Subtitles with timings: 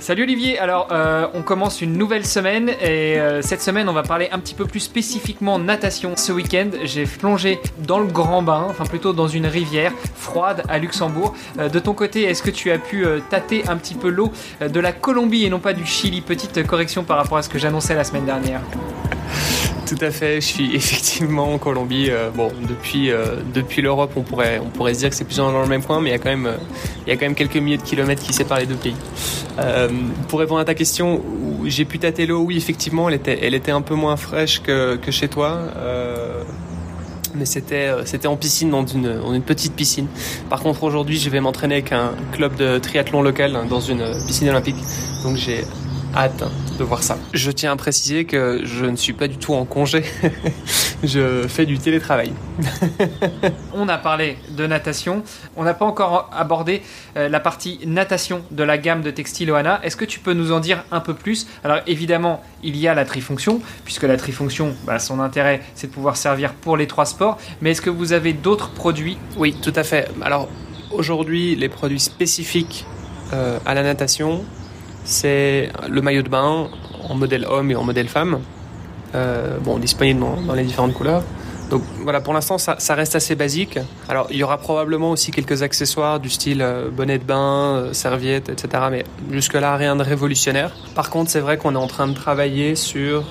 [0.00, 4.02] Salut Olivier, alors euh, on commence une nouvelle semaine et euh, cette semaine on va
[4.02, 6.14] parler un petit peu plus spécifiquement natation.
[6.16, 10.78] Ce week-end j'ai plongé dans le grand bain, enfin plutôt dans une rivière froide à
[10.78, 11.34] Luxembourg.
[11.58, 14.32] Euh, de ton côté, est-ce que tu as pu tâter un petit peu l'eau
[14.66, 16.22] de la Colombie et non pas du Chili?
[16.22, 18.62] Petite correction par rapport à ce que j'annonçais la semaine dernière.
[19.90, 22.10] Tout à fait, je suis effectivement en Colombie.
[22.10, 25.38] Euh, bon, depuis, euh, depuis l'Europe, on pourrait, on pourrait se dire que c'est plus
[25.38, 26.56] dans le même point, mais il y, a quand même, euh,
[27.04, 28.94] il y a quand même quelques milliers de kilomètres qui séparent les deux pays.
[30.28, 31.20] pour répondre à ta question,
[31.64, 34.94] j'ai pu tâter l'eau, oui, effectivement, elle était, elle était un peu moins fraîche que,
[34.94, 35.58] que chez toi.
[37.34, 40.06] mais c'était c'était en piscine dans une, dans une petite piscine.
[40.48, 44.48] Par contre aujourd'hui je vais m'entraîner avec un club de triathlon local dans une piscine
[44.50, 44.80] olympique.
[45.24, 45.64] Donc j'ai
[46.14, 46.44] hâte
[46.80, 47.18] de voir ça.
[47.34, 50.02] Je tiens à préciser que je ne suis pas du tout en congé.
[51.04, 52.32] je fais du télétravail.
[53.74, 55.22] on a parlé de natation.
[55.56, 56.80] On n'a pas encore abordé
[57.18, 59.78] euh, la partie natation de la gamme de textile Oana.
[59.82, 61.46] Est-ce que tu peux nous en dire un peu plus?
[61.64, 65.92] Alors évidemment, il y a la trifonction, puisque la trifonction, bah, son intérêt, c'est de
[65.92, 67.36] pouvoir servir pour les trois sports.
[67.60, 69.18] Mais est-ce que vous avez d'autres produits?
[69.36, 70.08] Oui, tout à fait.
[70.22, 70.48] Alors
[70.90, 72.86] aujourd'hui, les produits spécifiques
[73.34, 74.44] euh, à la natation,
[75.04, 76.68] c'est le maillot de bain
[77.08, 78.40] en modèle homme et en modèle femme.
[79.14, 81.22] Euh, bon, disponible dans, les différentes couleurs.
[81.68, 83.78] Donc voilà, pour l'instant, ça, reste assez basique.
[84.08, 87.92] Alors, il y aura probablement aussi quelques accessoires du style euh, bonnet de bain, euh,
[87.92, 88.84] serviette, etc.
[88.90, 90.72] Mais jusque-là, rien de révolutionnaire.
[90.96, 93.24] Par contre, c'est vrai qu'on est en train de travailler sur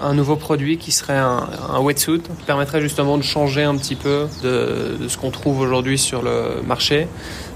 [0.00, 1.48] un nouveau produit qui serait un,
[1.80, 6.22] wetsuit, qui permettrait justement de changer un petit peu de ce qu'on trouve aujourd'hui sur
[6.22, 7.08] le marché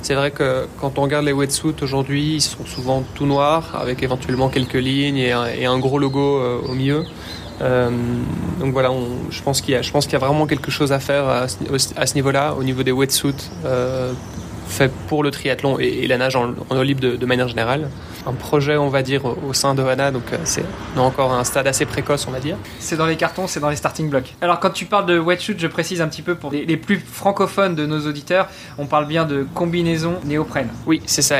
[0.06, 4.04] c'est vrai que quand on regarde les wetsuits aujourd'hui, ils sont souvent tout noirs avec
[4.04, 7.02] éventuellement quelques lignes et un, gros logo euh, au milieu.
[7.60, 7.90] Euh,
[8.60, 8.92] donc voilà,
[9.30, 12.84] je pense qu'il y, a vraiment quelque chose à faire à, ce niveau-là, au niveau
[12.84, 14.12] des wetsuits euh,
[14.68, 17.90] faits pour le triathlon et, la nage en, eau libre de manière générale
[18.26, 20.64] un projet, on va dire, au sein de HANA, donc euh, c'est
[20.96, 22.56] encore un stade assez précoce, on va dire.
[22.80, 24.34] C'est dans les cartons, c'est dans les starting blocks.
[24.40, 27.74] Alors quand tu parles de wetsuit, je précise un petit peu pour les, plus francophones
[27.74, 28.48] de nos auditeurs,
[28.78, 30.68] on parle bien de combinaison néoprène.
[30.86, 31.36] Oui, c'est ça,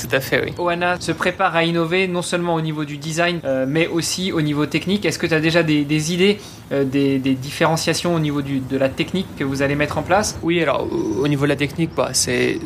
[0.00, 0.54] tout à fait, oui.
[0.58, 4.42] Ohana se prépare à innover non seulement au niveau du design, euh, mais aussi au
[4.42, 5.04] niveau technique.
[5.04, 6.38] Est-ce que tu as déjà des, idées,
[6.72, 10.38] euh, des, différenciations au niveau du, de la technique que vous allez mettre en place?
[10.42, 10.86] Oui, alors
[11.20, 12.58] au niveau de la technique, bah, c'est,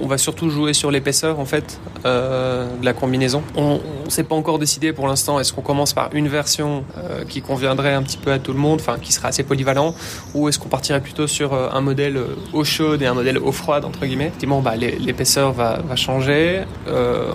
[0.00, 3.42] on va surtout jouer sur l'épaisseur en fait de la combinaison.
[3.56, 5.40] On ne s'est pas encore décidé pour l'instant.
[5.40, 8.58] Est-ce qu'on commence par une version euh, qui conviendrait un petit peu à tout le
[8.58, 9.94] monde, enfin qui serait assez polyvalent,
[10.34, 13.38] ou est-ce qu'on partirait plutôt sur euh, un modèle euh, eau chaude et un modèle
[13.38, 16.64] eau froide entre guillemets Effectivement, bah, l'épaisseur va, changer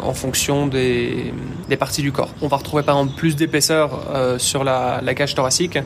[0.03, 1.33] en fonction des,
[1.79, 2.29] parties du corps.
[2.41, 4.01] On va retrouver par exemple plus d'épaisseur
[4.37, 5.79] sur la, cage thoracique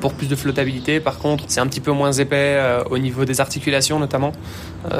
[0.00, 0.98] pour plus de flottabilité.
[0.98, 2.58] Par contre, c'est un petit peu moins épais
[2.90, 4.32] au niveau des articulations notamment,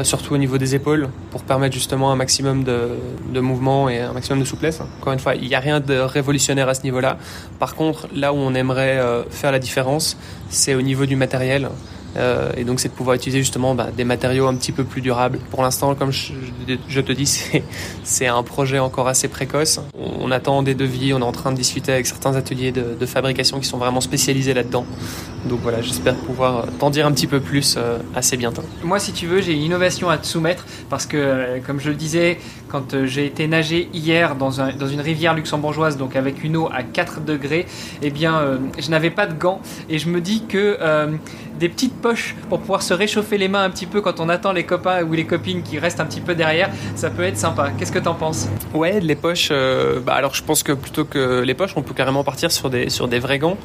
[0.03, 2.91] surtout au niveau des épaules, pour permettre justement un maximum de,
[3.33, 4.81] de mouvement un maximum de souplesse.
[5.01, 7.19] Encore une fois, il n'y a rien de révolutionnaire à ce niveau-là.
[7.59, 10.17] Par contre, là où on aimerait euh, faire la différence,
[10.49, 11.69] c'est au niveau du matériel.
[12.17, 15.01] Euh, et donc c'est de pouvoir utiliser justement bah, des matériaux un petit peu plus
[15.01, 15.39] durables.
[15.51, 17.27] Pour l'instant, comme je, te dis,
[18.05, 19.81] c'est un projet encore assez précoce.
[19.99, 23.59] On, attend des devis, on est en train de discuter avec certains ateliers de, fabrication
[23.59, 24.87] qui sont vraiment spécialisés là-dedans.
[25.45, 28.63] Donc voilà, j'espère pouvoir t'en dire un petit peu plus euh, assez bientôt.
[28.83, 31.91] Moi, si tu veux, j'ai une innovation à te soumettre parce que, euh, comme je
[31.91, 36.45] le disais, quand j'ai été nager hier dans, un, dans, une rivière luxembourgeoise, donc avec
[36.45, 37.67] une eau à 4 degrés,
[38.03, 40.79] eh bien, je n'avais pas de gants et je me dis que
[41.61, 44.53] des petites poches pour pouvoir se réchauffer les mains un petit peu quand on attend
[44.53, 47.71] les copains ou les copines qui restent un petit peu derrière, ça peut être sympa.
[47.79, 48.49] Qu'est-ce que t'en penses?
[48.73, 51.93] Ouais, les poches, euh, bah alors je pense que plutôt que les poches, on peut
[51.93, 53.59] carrément partir sur des, sur des vrais gants.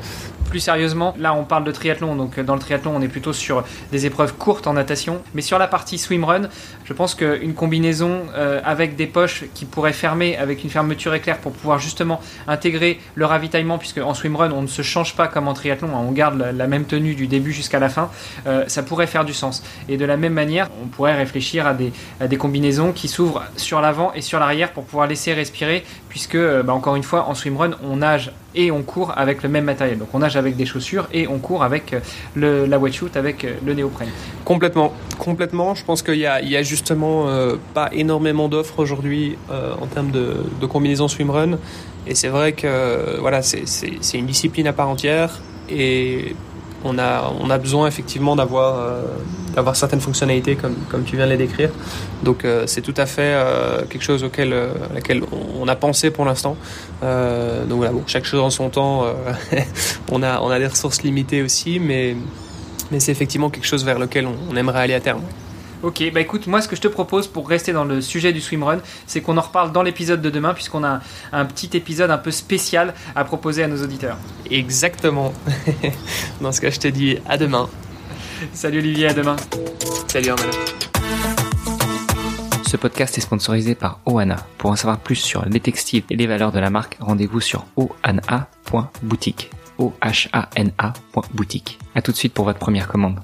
[0.56, 3.66] Plus sérieusement, là on parle de triathlon, donc dans le triathlon on est plutôt sur
[3.92, 6.44] des épreuves courtes en natation, mais sur la partie swimrun,
[6.86, 11.40] je pense qu'une combinaison euh, avec des poches qui pourraient fermer avec une fermeture éclair
[11.40, 15.50] pour pouvoir justement intégrer le ravitaillement, puisque en swimrun on ne se change pas comme
[15.50, 18.10] en triathlon, hein, on garde la même tenue du début jusqu'à la fin,
[18.48, 19.62] euh, ça pourrait faire du sens.
[19.90, 24.13] Et de la même manière, on pourrait réfléchir à des, combinaisons qui s'ouvrent sur l'avant
[24.13, 27.72] et sur l'arrière pour pouvoir laisser respirer, puisque, euh, bah, encore une fois, en swimrun,
[27.84, 29.98] on nage et on court avec le même matériel.
[29.98, 32.00] Donc on nage avec des chaussures et on court avec euh,
[32.36, 34.10] le, la wetsuit avec euh, le néoprène.
[34.44, 35.75] Complètement, complètement.
[35.75, 40.66] Je pense qu'il y a, justement euh, pas énormément d'offres aujourd'hui en termes de, de
[40.66, 41.57] combinaison swimrun.
[42.07, 46.36] Et c'est vrai que voilà, c'est une discipline à part entière et
[46.86, 51.72] on a, on besoin effectivement d'avoir euh, certaines fonctionnalités comme, tu viens de les décrire.
[52.24, 54.56] Donc euh, c'est tout à fait euh, quelque chose auquel
[54.94, 55.24] laquelle
[55.60, 56.56] on a pensé pour l'instant.
[57.02, 59.06] donc voilà, bon, chaque chose en son temps.
[60.12, 62.16] on a on des ressources limitées aussi, mais
[62.92, 65.22] mais c'est effectivement quelque chose vers lequel on aimerait aller à terme.
[65.86, 68.42] Ok, bah écoute, moi ce que je te propose pour rester dans le sujet du
[68.42, 71.00] swimrun, c'est qu'on en reparle dans l'épisode de demain, puisqu'on a
[71.32, 74.18] un, petit épisode un peu spécial à proposer à nos auditeurs.
[74.50, 75.32] Exactement.
[76.42, 77.70] dans ce cas, je te dis à demain.
[78.52, 79.36] Salut Olivier, à demain.
[80.08, 80.50] Salut Armand.
[82.66, 84.38] Ce podcast est sponsorisé par Oana.
[84.58, 87.64] Pour en savoir plus sur les textiles et les valeurs de la marque, rendez-vous sur
[87.76, 89.52] oana.boutique.
[89.78, 91.78] O-H-A-N-A.boutique.
[91.94, 93.20] A tout de suite pour votre première commande.